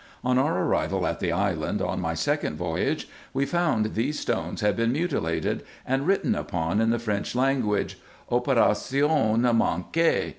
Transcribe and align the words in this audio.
On 0.23 0.39
our 0.39 0.63
arrival 0.65 1.05
at 1.05 1.19
the 1.19 1.31
island, 1.31 1.79
on 1.79 1.99
my 2.01 2.15
second 2.15 2.55
voyage, 2.57 3.07
we 3.35 3.45
found 3.45 3.93
these 3.93 4.19
stones 4.19 4.61
had 4.61 4.75
been 4.75 4.91
mutilated, 4.91 5.61
and 5.85 6.07
written 6.07 6.33
upon 6.33 6.81
in 6.81 6.89
the 6.89 6.97
French 6.97 7.35
lan 7.35 7.61
guage," 7.61 7.99
operation 8.31 9.41
manquee." 9.55 10.29